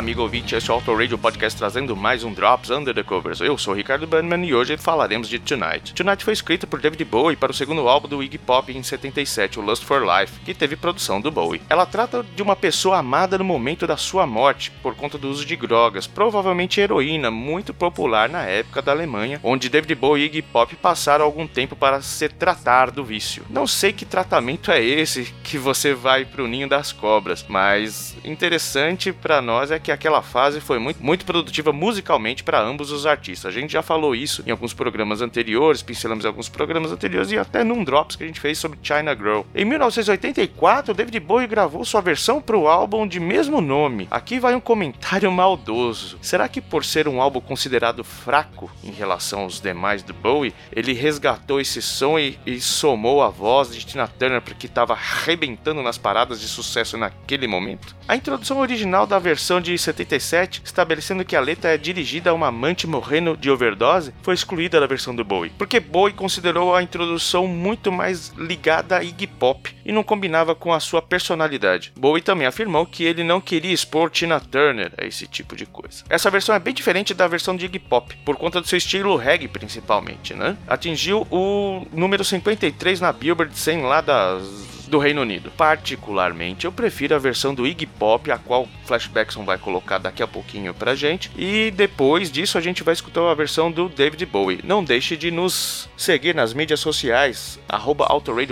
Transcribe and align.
Amigo 0.00 0.22
ouvinte, 0.22 0.54
este 0.54 0.70
é 0.70 0.72
o 0.72 0.76
Auto 0.76 0.94
Radio 0.94 1.18
Podcast 1.18 1.58
trazendo 1.58 1.94
mais 1.94 2.24
um 2.24 2.32
Drops 2.32 2.70
Under 2.70 2.94
the 2.94 3.02
Covers. 3.02 3.38
Eu 3.38 3.58
sou 3.58 3.74
Ricardo 3.74 4.06
Bannerman 4.06 4.48
e 4.48 4.54
hoje 4.54 4.78
falaremos 4.78 5.28
de 5.28 5.38
Tonight. 5.38 5.92
Tonight 5.92 6.24
foi 6.24 6.32
escrito 6.32 6.66
por 6.66 6.80
David 6.80 7.04
Bowie 7.04 7.36
para 7.36 7.52
o 7.52 7.54
segundo 7.54 7.86
álbum 7.86 8.08
do 8.08 8.22
Iggy 8.22 8.38
Pop 8.38 8.72
em 8.72 8.82
77, 8.82 9.60
o 9.60 9.62
Lust 9.62 9.84
for 9.84 10.02
Life, 10.02 10.40
que 10.40 10.54
teve 10.54 10.74
produção 10.74 11.20
do 11.20 11.30
Bowie. 11.30 11.60
Ela 11.68 11.84
trata 11.84 12.24
de 12.34 12.42
uma 12.42 12.56
pessoa 12.56 12.96
amada 12.96 13.36
no 13.36 13.44
momento 13.44 13.86
da 13.86 13.98
sua 13.98 14.26
morte 14.26 14.70
por 14.82 14.94
conta 14.94 15.18
do 15.18 15.28
uso 15.28 15.44
de 15.44 15.54
drogas, 15.54 16.06
provavelmente 16.06 16.80
heroína, 16.80 17.30
muito 17.30 17.74
popular 17.74 18.26
na 18.26 18.44
época 18.44 18.80
da 18.80 18.92
Alemanha, 18.92 19.38
onde 19.42 19.68
David 19.68 19.96
Bowie 19.96 20.22
e 20.22 20.26
Iggy 20.28 20.40
Pop 20.40 20.74
passaram 20.76 21.26
algum 21.26 21.46
tempo 21.46 21.76
para 21.76 22.00
se 22.00 22.26
tratar 22.26 22.90
do 22.90 23.04
vício. 23.04 23.44
Não 23.50 23.66
sei 23.66 23.92
que 23.92 24.06
tratamento 24.06 24.70
é 24.70 24.82
esse 24.82 25.34
que 25.44 25.58
você 25.58 25.92
vai 25.92 26.24
pro 26.24 26.48
ninho 26.48 26.66
das 26.66 26.90
cobras, 26.90 27.44
mas 27.46 28.16
interessante 28.24 29.12
para 29.12 29.42
nós 29.42 29.70
é 29.70 29.78
que 29.78 29.89
aquela 29.92 30.22
fase 30.22 30.60
foi 30.60 30.78
muito, 30.78 31.02
muito 31.02 31.24
produtiva 31.24 31.72
musicalmente 31.72 32.42
para 32.42 32.60
ambos 32.60 32.90
os 32.90 33.06
artistas. 33.06 33.46
A 33.46 33.50
gente 33.50 33.72
já 33.72 33.82
falou 33.82 34.14
isso 34.14 34.42
em 34.46 34.50
alguns 34.50 34.72
programas 34.72 35.20
anteriores, 35.20 35.82
pincelamos 35.82 36.24
alguns 36.24 36.48
programas 36.48 36.92
anteriores 36.92 37.30
e 37.30 37.38
até 37.38 37.64
num 37.64 37.84
Drops 37.84 38.16
que 38.16 38.24
a 38.24 38.26
gente 38.26 38.40
fez 38.40 38.58
sobre 38.58 38.78
China 38.82 39.14
Girl. 39.14 39.42
Em 39.54 39.64
1984, 39.64 40.94
David 40.94 41.20
Bowie 41.20 41.46
gravou 41.46 41.84
sua 41.84 42.00
versão 42.00 42.40
para 42.40 42.56
o 42.56 42.68
álbum 42.68 43.06
de 43.06 43.20
mesmo 43.20 43.60
nome. 43.60 44.08
Aqui 44.10 44.38
vai 44.38 44.54
um 44.54 44.60
comentário 44.60 45.30
maldoso. 45.32 46.18
Será 46.20 46.48
que 46.48 46.60
por 46.60 46.84
ser 46.84 47.08
um 47.08 47.20
álbum 47.20 47.40
considerado 47.40 48.04
fraco 48.04 48.70
em 48.82 48.90
relação 48.90 49.40
aos 49.40 49.60
demais 49.60 50.02
do 50.02 50.12
Bowie, 50.12 50.54
ele 50.72 50.92
resgatou 50.92 51.60
esse 51.60 51.82
som 51.82 52.18
e, 52.18 52.38
e 52.46 52.60
somou 52.60 53.22
a 53.22 53.28
voz 53.28 53.74
de 53.74 53.84
Tina 53.84 54.06
Turner 54.06 54.40
porque 54.40 54.66
estava 54.66 54.92
arrebentando 54.92 55.82
nas 55.82 55.98
paradas 55.98 56.40
de 56.40 56.48
sucesso 56.48 56.96
naquele 56.96 57.46
momento? 57.46 57.94
A 58.06 58.16
introdução 58.16 58.58
original 58.58 59.06
da 59.06 59.18
versão 59.18 59.60
de 59.60 59.69
77, 59.78 60.62
estabelecendo 60.64 61.24
que 61.24 61.36
a 61.36 61.40
letra 61.40 61.70
é 61.70 61.78
dirigida 61.78 62.30
a 62.30 62.34
uma 62.34 62.48
amante 62.48 62.86
morrendo 62.86 63.36
de 63.36 63.50
overdose, 63.50 64.12
foi 64.22 64.34
excluída 64.34 64.80
da 64.80 64.86
versão 64.86 65.14
do 65.14 65.24
Bowie, 65.24 65.52
porque 65.56 65.80
Bowie 65.80 66.14
considerou 66.14 66.74
a 66.74 66.82
introdução 66.82 67.46
muito 67.46 67.90
mais 67.90 68.28
ligada 68.36 68.98
a 68.98 69.04
Iggy 69.04 69.26
Pop 69.26 69.74
e 69.84 69.92
não 69.92 70.02
combinava 70.02 70.54
com 70.54 70.72
a 70.72 70.80
sua 70.80 71.02
personalidade. 71.02 71.92
Bowie 71.96 72.22
também 72.22 72.46
afirmou 72.46 72.86
que 72.86 73.04
ele 73.04 73.24
não 73.24 73.40
queria 73.40 73.72
expor 73.72 74.10
Tina 74.10 74.40
Turner 74.40 74.92
a 74.98 75.04
esse 75.04 75.26
tipo 75.26 75.56
de 75.56 75.66
coisa. 75.66 76.04
Essa 76.08 76.30
versão 76.30 76.54
é 76.54 76.58
bem 76.58 76.74
diferente 76.74 77.14
da 77.14 77.28
versão 77.28 77.56
de 77.56 77.66
Iggy 77.66 77.78
Pop, 77.78 78.16
por 78.24 78.36
conta 78.36 78.60
do 78.60 78.66
seu 78.66 78.78
estilo 78.78 79.16
reggae 79.16 79.48
principalmente, 79.48 80.34
né? 80.34 80.56
Atingiu 80.66 81.26
o 81.30 81.86
número 81.92 82.24
53 82.24 83.00
na 83.00 83.12
Billboard 83.12 83.56
100 83.56 83.82
lá 83.82 84.00
das 84.00 84.79
do 84.90 84.98
Reino 84.98 85.22
Unido. 85.22 85.50
Particularmente, 85.56 86.66
eu 86.66 86.72
prefiro 86.72 87.14
a 87.14 87.18
versão 87.18 87.54
do 87.54 87.66
Iggy 87.66 87.86
Pop, 87.86 88.30
a 88.30 88.36
qual 88.36 88.68
Flashbackson 88.84 89.44
vai 89.44 89.56
colocar 89.56 89.98
daqui 89.98 90.22
a 90.22 90.26
pouquinho 90.26 90.74
pra 90.74 90.94
gente. 90.94 91.30
E 91.36 91.70
depois 91.70 92.30
disso, 92.30 92.58
a 92.58 92.60
gente 92.60 92.82
vai 92.82 92.92
escutar 92.92 93.30
a 93.30 93.34
versão 93.34 93.70
do 93.70 93.88
David 93.88 94.26
Bowie. 94.26 94.60
Não 94.64 94.84
deixe 94.84 95.16
de 95.16 95.30
nos 95.30 95.88
seguir 95.96 96.34
nas 96.34 96.52
mídias 96.52 96.80
sociais, 96.80 97.58
arroba 97.68 98.06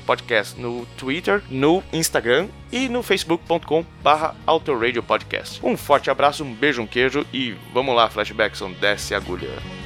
Podcast, 0.06 0.58
no 0.60 0.86
Twitter, 0.96 1.42
no 1.50 1.82
Instagram 1.92 2.48
e 2.70 2.88
no 2.88 3.02
facebook.com 3.02 3.84
barra 4.02 4.34
Podcast. 5.06 5.60
Um 5.62 5.76
forte 5.76 6.10
abraço, 6.10 6.44
um 6.44 6.54
beijo, 6.54 6.82
um 6.82 6.86
queijo 6.86 7.26
e 7.32 7.56
vamos 7.72 7.94
lá, 7.94 8.08
Flashbackson, 8.08 8.72
desce 8.72 9.14
a 9.14 9.18
agulha. 9.18 9.77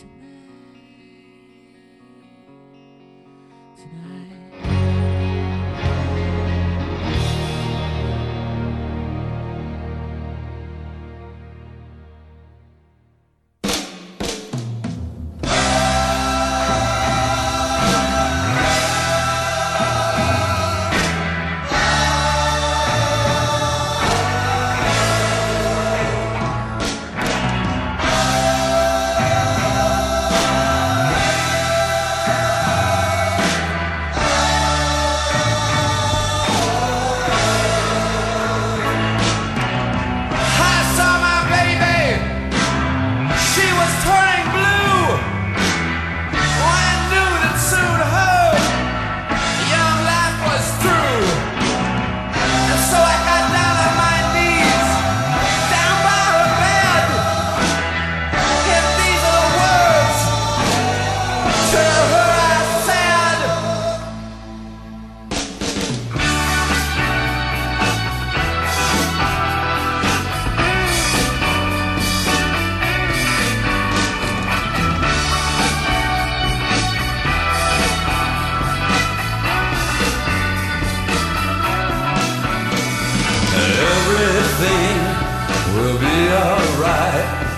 tonight, 0.00 0.10
tonight. 3.76 4.45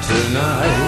tonight. 0.09 0.88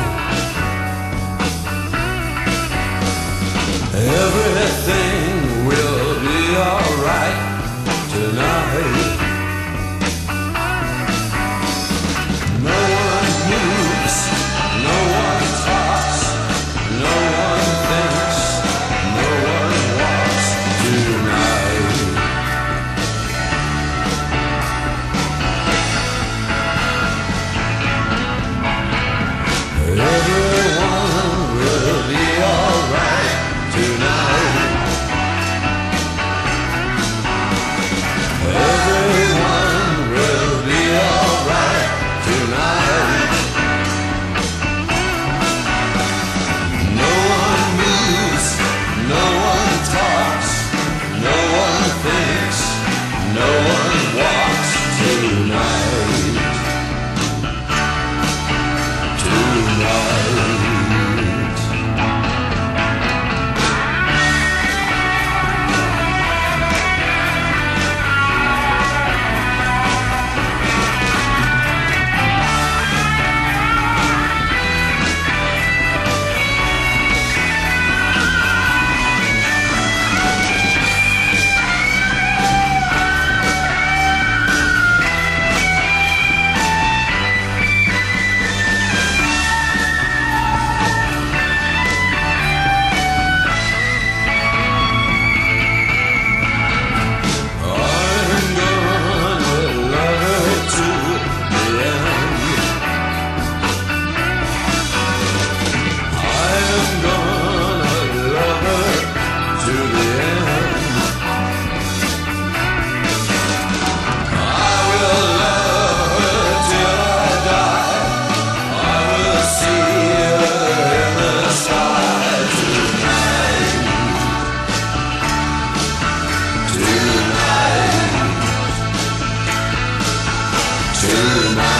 tonight. 131.00 131.79